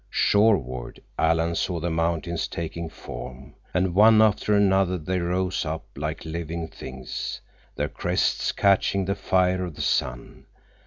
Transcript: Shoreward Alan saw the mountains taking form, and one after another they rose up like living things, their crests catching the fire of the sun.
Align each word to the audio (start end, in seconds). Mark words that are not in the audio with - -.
Shoreward 0.09 0.99
Alan 1.19 1.53
saw 1.53 1.79
the 1.79 1.91
mountains 1.91 2.47
taking 2.47 2.89
form, 2.89 3.53
and 3.71 3.93
one 3.93 4.19
after 4.19 4.55
another 4.55 4.97
they 4.97 5.19
rose 5.19 5.63
up 5.63 5.85
like 5.95 6.25
living 6.25 6.69
things, 6.69 7.39
their 7.75 7.87
crests 7.87 8.51
catching 8.51 9.05
the 9.05 9.13
fire 9.13 9.63
of 9.63 9.75
the 9.75 9.81
sun. 9.83 10.47